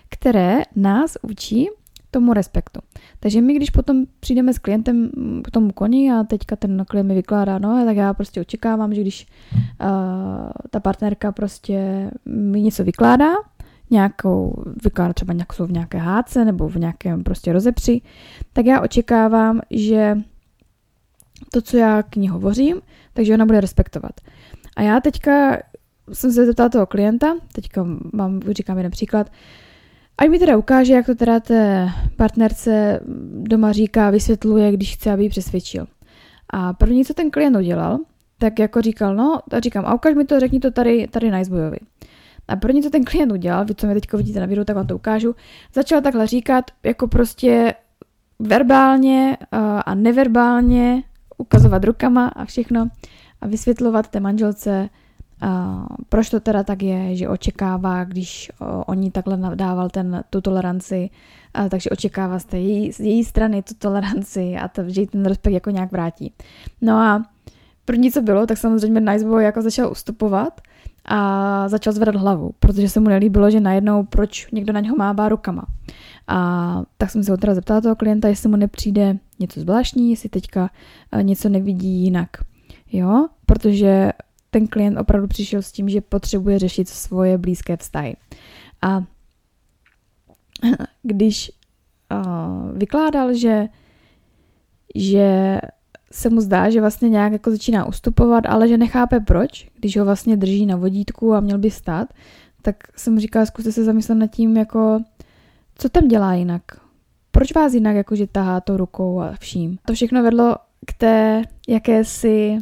které 0.08 0.62
nás 0.76 1.16
učí 1.23 1.68
tomu 2.11 2.32
respektu. 2.32 2.80
Takže 3.20 3.40
my, 3.40 3.54
když 3.54 3.70
potom 3.70 4.04
přijdeme 4.20 4.52
s 4.52 4.58
klientem 4.58 5.11
k 5.44 5.50
tomu 5.50 5.73
koni 5.73 6.12
a 6.12 6.25
teďka 6.25 6.56
ten 6.56 6.85
klient 6.88 7.08
mi 7.08 7.14
vykládá, 7.14 7.58
no, 7.58 7.85
tak 7.85 7.96
já 7.96 8.14
prostě 8.14 8.40
očekávám, 8.40 8.94
že 8.94 9.00
když 9.00 9.26
uh, 9.80 9.87
ta 10.70 10.80
partnerka 10.80 11.32
prostě 11.32 12.11
mi 12.26 12.62
něco 12.62 12.85
vykládá, 12.85 13.32
nějakou, 13.90 14.64
vykládá 14.84 15.12
třeba 15.12 15.32
nějakou 15.32 15.66
v 15.66 15.72
nějaké 15.72 15.98
háce 15.98 16.44
nebo 16.44 16.68
v 16.68 16.76
nějakém 16.76 17.24
prostě 17.24 17.52
rozepři, 17.52 18.00
tak 18.52 18.66
já 18.66 18.80
očekávám, 18.80 19.60
že 19.70 20.18
to, 21.52 21.62
co 21.62 21.76
já 21.76 22.02
k 22.02 22.16
ní 22.16 22.28
hovořím, 22.28 22.80
takže 23.12 23.34
ona 23.34 23.46
bude 23.46 23.60
respektovat. 23.60 24.12
A 24.76 24.82
já 24.82 25.00
teďka 25.00 25.58
jsem 26.12 26.32
se 26.32 26.46
zeptala 26.46 26.68
toho 26.68 26.86
klienta, 26.86 27.34
teďka 27.52 27.86
mám, 28.12 28.40
říkám 28.40 28.76
jeden 28.76 28.90
příklad, 28.90 29.30
Ať 30.18 30.28
mi 30.28 30.38
teda 30.38 30.56
ukáže, 30.56 30.92
jak 30.92 31.06
to 31.06 31.14
teda 31.14 31.40
té 31.40 31.88
partnerce 32.16 33.00
doma 33.42 33.72
říká, 33.72 34.10
vysvětluje, 34.10 34.72
když 34.72 34.94
chce, 34.94 35.12
aby 35.12 35.22
ji 35.22 35.28
přesvědčil. 35.28 35.86
A 36.50 36.72
první, 36.72 37.04
co 37.04 37.14
ten 37.14 37.30
klient 37.30 37.56
udělal, 37.56 37.98
tak 38.38 38.58
jako 38.58 38.82
říkal, 38.82 39.14
no, 39.14 39.40
tak 39.50 39.62
říkám, 39.62 39.86
a 39.86 39.94
ukáž 39.94 40.14
mi 40.14 40.24
to, 40.24 40.40
řekni 40.40 40.60
to 40.60 40.70
tady, 40.70 41.08
tady 41.10 41.30
na 41.30 41.40
Iceboyovi. 41.40 41.76
A 42.48 42.56
první, 42.56 42.82
co 42.82 42.90
ten 42.90 43.04
klient 43.04 43.32
udělal, 43.32 43.64
vy 43.64 43.74
co 43.74 43.86
mě 43.86 43.94
teď 43.94 44.12
vidíte 44.12 44.40
na 44.40 44.46
videu, 44.46 44.64
tak 44.64 44.76
vám 44.76 44.86
to 44.86 44.96
ukážu, 44.96 45.34
začal 45.74 46.00
takhle 46.00 46.26
říkat, 46.26 46.64
jako 46.82 47.08
prostě 47.08 47.74
verbálně 48.38 49.36
a 49.86 49.94
neverbálně 49.94 51.02
ukazovat 51.38 51.84
rukama 51.84 52.28
a 52.28 52.44
všechno 52.44 52.88
a 53.40 53.46
vysvětlovat 53.46 54.08
té 54.08 54.20
manželce, 54.20 54.88
Uh, 55.42 55.86
proč 56.08 56.30
to 56.30 56.40
teda 56.40 56.62
tak 56.62 56.82
je, 56.82 57.16
že 57.16 57.28
očekává, 57.28 58.04
když 58.04 58.52
oni 58.86 59.10
takhle 59.10 59.38
dával 59.54 59.90
ten, 59.90 60.24
tu 60.30 60.40
toleranci, 60.40 61.10
uh, 61.60 61.68
takže 61.68 61.90
očekává 61.90 62.38
z, 62.38 62.44
té 62.44 62.58
její, 62.58 62.92
z 62.92 63.00
její 63.00 63.24
strany 63.24 63.62
tu 63.62 63.74
toleranci 63.74 64.56
a 64.56 64.68
to, 64.68 64.82
že 64.86 65.06
ten 65.06 65.26
respekt 65.26 65.52
jako 65.52 65.70
nějak 65.70 65.92
vrátí. 65.92 66.32
No 66.80 66.96
a 66.96 67.22
první, 67.84 68.12
co 68.12 68.22
bylo, 68.22 68.46
tak 68.46 68.58
samozřejmě 68.58 69.00
Niceboy 69.00 69.44
jako 69.44 69.62
začal 69.62 69.90
ustupovat 69.90 70.60
a 71.08 71.68
začal 71.68 71.92
zvedat 71.92 72.16
hlavu, 72.16 72.50
protože 72.58 72.88
se 72.88 73.00
mu 73.00 73.08
nelíbilo, 73.08 73.50
že 73.50 73.60
najednou 73.60 74.04
proč 74.04 74.50
někdo 74.50 74.72
na 74.72 74.80
něho 74.80 74.96
mává 74.96 75.28
rukama. 75.28 75.66
A 76.28 76.82
tak 76.98 77.10
jsem 77.10 77.25
se 77.25 77.30
ho 77.30 77.36
teda 77.36 77.54
zeptala 77.54 77.80
toho 77.80 77.96
klienta, 77.96 78.28
jestli 78.28 78.48
mu 78.48 78.56
nepřijde 78.56 79.18
něco 79.38 79.60
zvláštní, 79.60 80.10
jestli 80.10 80.28
teďka 80.28 80.70
něco 81.22 81.48
nevidí 81.48 81.88
jinak. 81.88 82.30
Jo, 82.92 83.28
protože 83.46 84.12
ten 84.50 84.66
klient 84.66 84.98
opravdu 84.98 85.28
přišel 85.28 85.62
s 85.62 85.72
tím, 85.72 85.88
že 85.88 86.00
potřebuje 86.00 86.58
řešit 86.58 86.88
svoje 86.88 87.38
blízké 87.38 87.76
vztahy. 87.76 88.16
A 88.82 89.02
když 91.02 91.52
uh, 92.12 92.78
vykládal, 92.78 93.34
že, 93.34 93.68
že 94.94 95.58
se 96.12 96.30
mu 96.30 96.40
zdá, 96.40 96.70
že 96.70 96.80
vlastně 96.80 97.08
nějak 97.08 97.32
jako 97.32 97.50
začíná 97.50 97.84
ustupovat, 97.84 98.46
ale 98.46 98.68
že 98.68 98.78
nechápe 98.78 99.20
proč, 99.20 99.68
když 99.80 99.96
ho 99.96 100.04
vlastně 100.04 100.36
drží 100.36 100.66
na 100.66 100.76
vodítku 100.76 101.34
a 101.34 101.40
měl 101.40 101.58
by 101.58 101.70
stát, 101.70 102.08
tak 102.62 102.76
jsem 102.96 103.20
říkala, 103.20 103.46
zkuste 103.46 103.72
se 103.72 103.84
zamyslet 103.84 104.14
nad 104.14 104.26
tím, 104.26 104.56
jako, 104.56 105.00
co 105.75 105.88
tam 105.88 106.08
dělá 106.08 106.34
jinak. 106.34 106.62
Proč 107.30 107.54
vás 107.54 107.75
jinak 107.75 107.96
jakože 107.96 108.26
tahá 108.26 108.60
to 108.60 108.76
rukou 108.76 109.20
a 109.20 109.32
vším? 109.38 109.78
To 109.86 109.94
všechno 109.94 110.22
vedlo 110.22 110.56
k 110.86 110.92
té 110.92 111.42
jakési 111.68 112.58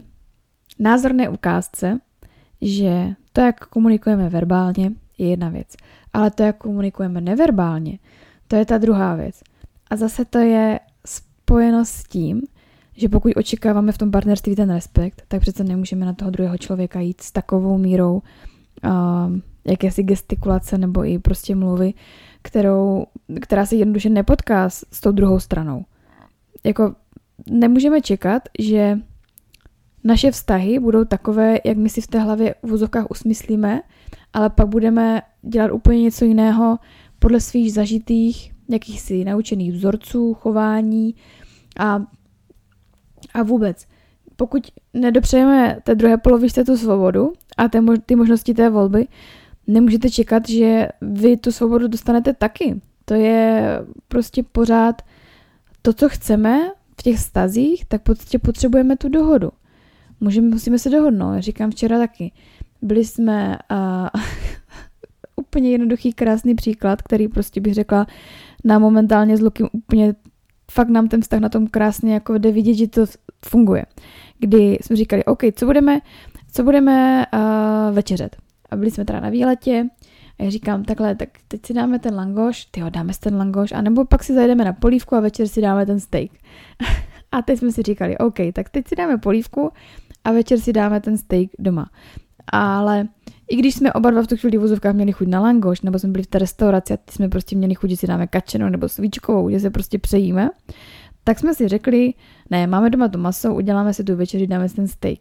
názorné 0.78 1.28
ukázce, 1.28 1.98
že 2.62 3.08
to, 3.32 3.40
jak 3.40 3.66
komunikujeme 3.66 4.28
verbálně, 4.28 4.92
je 5.18 5.28
jedna 5.28 5.48
věc, 5.48 5.68
ale 6.12 6.30
to, 6.30 6.42
jak 6.42 6.56
komunikujeme 6.56 7.20
neverbálně, 7.20 7.98
to 8.48 8.56
je 8.56 8.66
ta 8.66 8.78
druhá 8.78 9.14
věc. 9.14 9.40
A 9.90 9.96
zase 9.96 10.24
to 10.24 10.38
je 10.38 10.80
spojeno 11.06 11.84
s 11.84 12.04
tím, 12.04 12.42
že 12.96 13.08
pokud 13.08 13.32
očekáváme 13.36 13.92
v 13.92 13.98
tom 13.98 14.10
partnerství 14.10 14.56
ten 14.56 14.70
respekt, 14.74 15.22
tak 15.28 15.40
přece 15.40 15.64
nemůžeme 15.64 16.06
na 16.06 16.12
toho 16.12 16.30
druhého 16.30 16.58
člověka 16.58 17.00
jít 17.00 17.20
s 17.20 17.32
takovou 17.32 17.78
mírou 17.78 18.14
uh, 18.84 19.38
jakési 19.64 20.02
gestikulace 20.02 20.78
nebo 20.78 21.04
i 21.04 21.18
prostě 21.18 21.54
mluvy, 21.54 21.94
kterou, 22.42 23.06
která 23.40 23.66
se 23.66 23.76
jednoduše 23.76 24.10
nepotká 24.10 24.70
s, 24.70 24.86
s 24.92 25.00
tou 25.00 25.12
druhou 25.12 25.40
stranou. 25.40 25.84
Jako 26.64 26.94
nemůžeme 27.50 28.00
čekat, 28.00 28.42
že 28.58 28.98
naše 30.04 30.30
vztahy 30.30 30.78
budou 30.78 31.04
takové, 31.04 31.58
jak 31.64 31.76
my 31.76 31.88
si 31.88 32.00
v 32.00 32.06
té 32.06 32.18
hlavě 32.18 32.54
v 32.62 32.72
úzovkách 32.72 33.10
usmyslíme, 33.10 33.82
ale 34.32 34.50
pak 34.50 34.68
budeme 34.68 35.22
dělat 35.42 35.72
úplně 35.72 36.02
něco 36.02 36.24
jiného 36.24 36.78
podle 37.18 37.40
svých 37.40 37.72
zažitých, 37.72 38.52
jakýchsi 38.68 39.24
naučených 39.24 39.72
vzorců, 39.72 40.34
chování 40.34 41.14
a, 41.78 42.02
a 43.34 43.42
vůbec. 43.42 43.86
Pokud 44.36 44.70
nedopřejeme 44.94 45.78
té 45.82 45.94
druhé 45.94 46.16
polovičce 46.16 46.64
tu 46.64 46.76
svobodu 46.76 47.32
a 47.56 47.68
té, 47.68 47.80
ty 48.06 48.16
možnosti 48.16 48.54
té 48.54 48.70
volby, 48.70 49.06
nemůžete 49.66 50.10
čekat, 50.10 50.48
že 50.48 50.88
vy 51.00 51.36
tu 51.36 51.52
svobodu 51.52 51.88
dostanete 51.88 52.32
taky. 52.32 52.80
To 53.04 53.14
je 53.14 53.70
prostě 54.08 54.42
pořád 54.42 55.02
to, 55.82 55.92
co 55.92 56.08
chceme 56.08 56.58
v 56.98 57.02
těch 57.02 57.18
stazích, 57.18 57.84
tak 57.84 58.02
prostě 58.02 58.38
potřebujeme 58.38 58.96
tu 58.96 59.08
dohodu. 59.08 59.50
Můžeme, 60.20 60.48
musíme 60.48 60.78
se 60.78 60.90
dohodnout. 60.90 61.40
Říkám 61.40 61.70
včera 61.70 61.98
taky. 61.98 62.32
Byli 62.82 63.04
jsme 63.04 63.58
uh, 63.70 64.20
úplně 65.36 65.70
jednoduchý, 65.70 66.12
krásný 66.12 66.54
příklad, 66.54 67.02
který 67.02 67.28
prostě 67.28 67.60
bych 67.60 67.74
řekla 67.74 68.06
na 68.64 68.78
momentálně 68.78 69.36
s 69.36 69.40
Lukym 69.40 69.68
úplně 69.72 70.14
fakt 70.70 70.88
nám 70.88 71.08
ten 71.08 71.20
vztah 71.20 71.40
na 71.40 71.48
tom 71.48 71.66
krásně 71.66 72.14
jako 72.14 72.38
jde 72.38 72.52
vidět, 72.52 72.74
že 72.74 72.88
to 72.88 73.06
funguje. 73.46 73.84
Kdy 74.38 74.78
jsme 74.82 74.96
říkali, 74.96 75.24
OK, 75.24 75.42
co 75.54 75.66
budeme, 75.66 76.00
co 76.52 76.62
budeme 76.62 77.26
uh, 77.34 77.94
večeřet. 77.94 78.36
A 78.70 78.76
byli 78.76 78.90
jsme 78.90 79.04
teda 79.04 79.20
na 79.20 79.28
výletě 79.28 79.86
a 80.38 80.42
já 80.42 80.50
říkám, 80.50 80.84
takhle, 80.84 81.14
tak 81.14 81.28
teď 81.48 81.66
si 81.66 81.74
dáme 81.74 81.98
ten 81.98 82.14
langoš, 82.14 82.64
ty 82.64 82.82
dáme 82.90 83.12
si 83.12 83.20
ten 83.20 83.36
langoš, 83.36 83.72
anebo 83.72 84.04
pak 84.04 84.24
si 84.24 84.34
zajdeme 84.34 84.64
na 84.64 84.72
polívku 84.72 85.14
a 85.14 85.20
večer 85.20 85.48
si 85.48 85.60
dáme 85.60 85.86
ten 85.86 86.00
steak. 86.00 86.30
a 87.32 87.42
teď 87.42 87.58
jsme 87.58 87.72
si 87.72 87.82
říkali, 87.82 88.18
OK, 88.18 88.38
tak 88.52 88.68
teď 88.68 88.88
si 88.88 88.96
dáme 88.96 89.18
polívku 89.18 89.70
a 90.24 90.32
večer 90.32 90.60
si 90.60 90.72
dáme 90.72 91.00
ten 91.00 91.18
steak 91.18 91.48
doma. 91.58 91.90
Ale 92.52 93.08
i 93.48 93.56
když 93.56 93.74
jsme 93.74 93.92
oba 93.92 94.10
dva 94.10 94.22
v 94.22 94.26
tu 94.26 94.36
chvíli 94.36 94.58
v 94.58 94.60
vozovkách 94.60 94.94
měli 94.94 95.12
chuť 95.12 95.28
na 95.28 95.40
langoš, 95.40 95.80
nebo 95.80 95.98
jsme 95.98 96.08
byli 96.08 96.24
v 96.24 96.26
té 96.26 96.38
restauraci 96.38 96.94
a 96.94 96.98
jsme 97.10 97.28
prostě 97.28 97.56
měli 97.56 97.74
chuť, 97.74 97.90
že 97.90 97.96
si 97.96 98.06
dáme 98.06 98.26
kačenou 98.26 98.68
nebo 98.68 98.88
svíčkovou, 98.88 99.50
že 99.50 99.60
se 99.60 99.70
prostě 99.70 99.98
přejíme, 99.98 100.50
tak 101.24 101.38
jsme 101.38 101.54
si 101.54 101.68
řekli, 101.68 102.14
ne, 102.50 102.66
máme 102.66 102.90
doma 102.90 103.08
to 103.08 103.18
maso, 103.18 103.54
uděláme 103.54 103.94
si 103.94 104.04
tu 104.04 104.16
večeři, 104.16 104.46
dáme 104.46 104.68
si 104.68 104.76
ten 104.76 104.88
steak. 104.88 105.18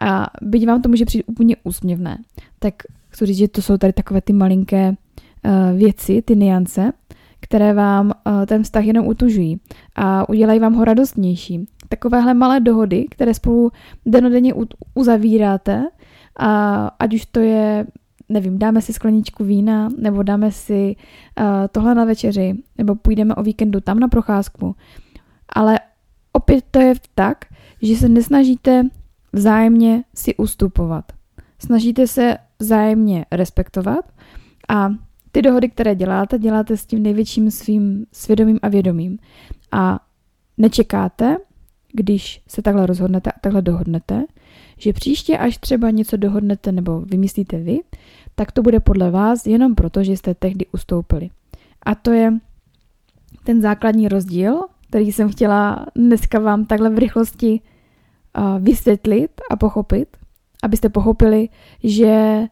A 0.00 0.26
byť 0.42 0.66
vám 0.66 0.82
to 0.82 0.88
může 0.88 1.04
přijít 1.04 1.24
úplně 1.26 1.56
úsměvné, 1.64 2.18
tak 2.58 2.74
chci 3.08 3.26
říct, 3.26 3.36
že 3.36 3.48
to 3.48 3.62
jsou 3.62 3.76
tady 3.76 3.92
takové 3.92 4.20
ty 4.20 4.32
malinké 4.32 4.88
uh, 4.88 5.78
věci, 5.78 6.22
ty 6.22 6.36
niance, 6.36 6.92
které 7.40 7.74
vám 7.74 8.06
uh, 8.06 8.46
ten 8.46 8.62
vztah 8.62 8.84
jenom 8.84 9.06
utužují 9.06 9.60
a 9.96 10.28
udělají 10.28 10.60
vám 10.60 10.74
ho 10.74 10.84
radostnější 10.84 11.66
takovéhle 11.90 12.34
malé 12.34 12.60
dohody, 12.60 13.06
které 13.10 13.34
spolu 13.34 13.72
denodenně 14.06 14.54
uzavíráte, 14.94 15.84
a 16.38 16.86
ať 16.86 17.14
už 17.14 17.26
to 17.26 17.40
je, 17.40 17.86
nevím, 18.28 18.58
dáme 18.58 18.82
si 18.82 18.92
skleničku 18.92 19.44
vína, 19.44 19.88
nebo 19.98 20.22
dáme 20.22 20.52
si 20.52 20.96
uh, 21.40 21.44
tohle 21.72 21.94
na 21.94 22.04
večeři, 22.04 22.54
nebo 22.78 22.94
půjdeme 22.94 23.34
o 23.34 23.42
víkendu 23.42 23.80
tam 23.80 23.98
na 23.98 24.08
procházku. 24.08 24.76
ale 25.48 25.80
opět 26.32 26.64
to 26.70 26.80
je 26.80 26.94
tak, 27.14 27.44
že 27.82 27.96
se 27.96 28.08
nesnažíte 28.08 28.82
vzájemně 29.32 30.04
si 30.14 30.36
ustupovat. 30.36 31.04
Snažíte 31.58 32.06
se 32.06 32.36
vzájemně 32.58 33.26
respektovat 33.32 34.04
a 34.68 34.90
ty 35.32 35.42
dohody, 35.42 35.68
které 35.68 35.94
děláte, 35.94 36.38
děláte 36.38 36.76
s 36.76 36.86
tím 36.86 37.02
největším 37.02 37.50
svým 37.50 38.06
svědomím 38.12 38.58
a 38.62 38.68
vědomím. 38.68 39.18
A 39.72 40.00
nečekáte, 40.58 41.36
když 41.92 42.42
se 42.48 42.62
takhle 42.62 42.86
rozhodnete 42.86 43.32
a 43.32 43.40
takhle 43.40 43.62
dohodnete, 43.62 44.22
že 44.78 44.92
příště, 44.92 45.38
až 45.38 45.58
třeba 45.58 45.90
něco 45.90 46.16
dohodnete 46.16 46.72
nebo 46.72 47.00
vymyslíte 47.00 47.58
vy, 47.58 47.80
tak 48.34 48.52
to 48.52 48.62
bude 48.62 48.80
podle 48.80 49.10
vás 49.10 49.46
jenom 49.46 49.74
proto, 49.74 50.04
že 50.04 50.16
jste 50.16 50.34
tehdy 50.34 50.66
ustoupili. 50.72 51.30
A 51.86 51.94
to 51.94 52.10
je 52.10 52.32
ten 53.44 53.62
základní 53.62 54.08
rozdíl, 54.08 54.60
který 54.88 55.12
jsem 55.12 55.28
chtěla 55.28 55.86
dneska 55.94 56.38
vám 56.38 56.64
takhle 56.64 56.90
v 56.90 56.98
rychlosti 56.98 57.60
vysvětlit 58.58 59.30
a 59.50 59.56
pochopit, 59.56 60.16
abyste 60.62 60.88
pochopili, 60.88 61.48
že 61.84 62.42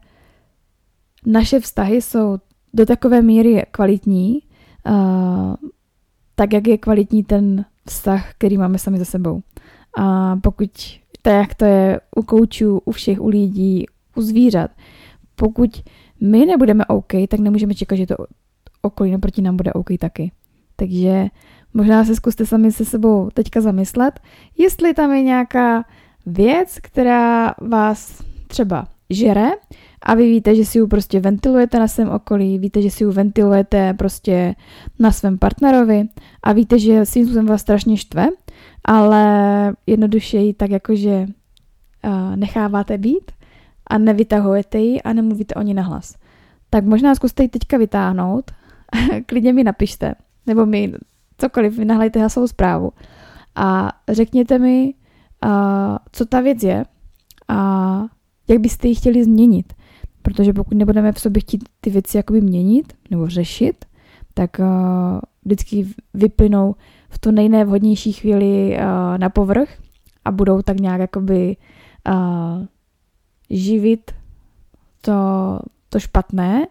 naše 1.25 1.59
vztahy 1.59 2.01
jsou 2.01 2.37
do 2.73 2.85
takové 2.85 3.21
míry 3.21 3.65
kvalitní, 3.71 4.39
tak 6.35 6.53
jak 6.53 6.67
je 6.67 6.77
kvalitní 6.77 7.23
ten 7.23 7.65
vztah, 7.85 8.33
který 8.33 8.57
máme 8.57 8.77
sami 8.77 8.97
za 8.99 9.05
sebou. 9.05 9.41
A 9.97 10.35
pokud 10.35 10.69
tak 11.21 11.33
jak 11.33 11.55
to 11.55 11.65
je 11.65 11.99
u 12.15 12.23
koučů, 12.23 12.81
u 12.85 12.91
všech, 12.91 13.21
u 13.21 13.27
lidí, 13.27 13.85
u 14.15 14.21
zvířat, 14.21 14.71
pokud 15.35 15.83
my 16.21 16.45
nebudeme 16.45 16.85
OK, 16.85 17.13
tak 17.27 17.39
nemůžeme 17.39 17.73
čekat, 17.73 17.95
že 17.95 18.07
to 18.07 18.15
okolí 18.81 19.11
naproti 19.11 19.41
nám 19.41 19.57
bude 19.57 19.73
OK 19.73 19.87
taky. 19.99 20.31
Takže 20.75 21.25
možná 21.73 22.05
se 22.05 22.15
zkuste 22.15 22.45
sami 22.45 22.71
se 22.71 22.85
sebou 22.85 23.29
teďka 23.33 23.61
zamyslet, 23.61 24.19
jestli 24.57 24.93
tam 24.93 25.11
je 25.11 25.23
nějaká 25.23 25.85
věc, 26.25 26.79
která 26.81 27.53
vás 27.61 28.23
třeba 28.47 28.87
žere 29.09 29.49
a 30.01 30.15
vy 30.15 30.23
víte, 30.23 30.55
že 30.55 30.65
si 30.65 30.79
ji 30.79 30.87
prostě 30.87 31.19
ventilujete 31.19 31.79
na 31.79 31.87
svém 31.87 32.09
okolí, 32.09 32.59
víte, 32.59 32.81
že 32.81 32.91
si 32.91 33.03
ji 33.03 33.11
ventilujete 33.11 33.93
prostě 33.93 34.55
na 34.99 35.11
svém 35.11 35.37
partnerovi 35.37 36.03
a 36.43 36.53
víte, 36.53 36.79
že 36.79 37.05
svým 37.05 37.25
způsobem 37.25 37.45
vás 37.45 37.61
strašně 37.61 37.97
štve, 37.97 38.27
ale 38.85 39.73
jednoduše 39.87 40.37
ji 40.37 40.53
tak 40.53 40.69
jakože 40.69 41.25
uh, 42.05 42.35
necháváte 42.35 42.97
být 42.97 43.31
a 43.87 43.97
nevytahujete 43.97 44.79
ji 44.79 45.01
a 45.01 45.13
nemluvíte 45.13 45.55
o 45.55 45.61
ní 45.61 45.73
nahlas. 45.73 46.15
Tak 46.69 46.85
možná 46.85 47.15
zkuste 47.15 47.43
ji 47.43 47.49
teďka 47.49 47.77
vytáhnout, 47.77 48.51
klidně 49.25 49.53
mi 49.53 49.63
napište, 49.63 50.15
nebo 50.45 50.65
mi 50.65 50.93
cokoliv, 51.37 51.77
vy 51.77 51.85
nahlejte 51.85 52.19
hlasovou 52.19 52.47
zprávu 52.47 52.91
a 53.55 53.91
řekněte 54.09 54.59
mi, 54.59 54.93
uh, 55.45 55.97
co 56.11 56.25
ta 56.25 56.41
věc 56.41 56.63
je 56.63 56.85
a 57.47 58.01
jak 58.47 58.59
byste 58.59 58.87
ji 58.87 58.95
chtěli 58.95 59.23
změnit. 59.23 59.73
Protože 60.21 60.53
pokud 60.53 60.77
nebudeme 60.77 61.11
v 61.11 61.19
sobě 61.19 61.41
chtít 61.41 61.69
ty 61.81 61.89
věci 61.89 62.17
jakoby 62.17 62.41
měnit 62.41 62.93
nebo 63.11 63.27
řešit, 63.27 63.85
tak 64.33 64.59
uh, 64.59 64.65
vždycky 65.45 65.87
vyplynou 66.13 66.75
v 67.09 67.19
tu 67.19 67.31
nejnevhodnější 67.31 68.13
chvíli 68.13 68.77
uh, 68.77 68.83
na 69.17 69.29
povrch 69.29 69.69
a 70.25 70.31
budou 70.31 70.61
tak 70.61 70.79
nějak 70.79 70.99
jakoby 71.01 71.57
uh, 72.09 72.65
živit 73.49 74.11
to, 75.01 75.13
to 75.89 75.99
špatné 75.99 76.67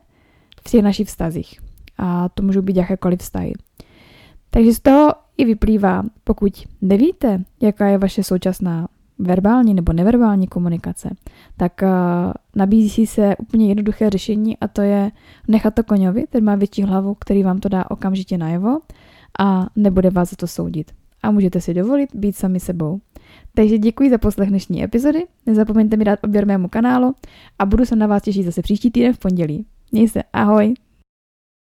v 0.67 0.71
těch 0.71 0.83
našich 0.83 1.09
vztazích. 1.09 1.61
A 1.99 2.29
to 2.29 2.43
můžou 2.43 2.63
být 2.63 2.77
jakékoliv 2.77 3.21
vztahy. 3.21 3.53
Takže 4.51 4.75
z 4.75 4.81
toho 4.81 5.13
i 5.37 5.45
vyplývá, 5.45 6.03
pokud 6.25 6.67
nevíte, 6.81 7.45
jaká 7.61 7.87
je 7.87 7.99
vaše 7.99 8.23
současná 8.23 8.89
verbální 9.19 9.75
nebo 9.75 9.93
neverbální 9.93 10.47
komunikace, 10.47 11.11
tak 11.57 11.81
uh, 11.83 11.89
nabízí 12.57 13.07
se 13.07 13.37
úplně 13.37 13.69
jednoduché 13.69 14.11
řešení 14.11 14.59
a 14.59 14.69
to 14.69 14.83
je 14.83 15.11
nechat 15.49 15.75
to 15.75 15.85
koňovi, 15.85 16.25
ten 16.31 16.45
má 16.45 16.55
větší 16.55 16.83
hlavu, 16.83 17.15
který 17.15 17.43
vám 17.43 17.59
to 17.59 17.69
dá 17.69 17.91
okamžitě 17.91 18.39
najevo 18.39 18.79
a 19.39 19.67
nebude 19.77 20.11
vás 20.11 20.31
za 20.31 20.37
to 20.37 20.47
soudit. 20.47 20.93
A 21.23 21.31
můžete 21.31 21.61
si 21.61 21.75
dovolit 21.75 22.15
být 22.15 22.37
sami 22.37 22.61
sebou. 22.61 23.01
Takže 23.55 23.79
děkuji 23.79 24.11
za 24.11 24.19
poslech 24.19 24.49
dnešní 24.49 24.85
epizody, 24.85 25.27
nezapomeňte 25.47 25.97
mi 25.97 26.05
dát 26.05 26.19
odběr 26.23 26.47
mému 26.47 26.69
kanálu 26.69 27.15
a 27.59 27.67
budu 27.67 27.85
se 27.85 27.97
na 27.97 28.07
vás 28.07 28.23
těšit 28.23 28.45
zase 28.45 28.63
příští 28.63 28.91
týden 28.91 29.13
v 29.13 29.19
pondělí. 29.19 29.67
Měj 29.93 30.09
se, 30.09 30.23
ahoj! 30.33 30.75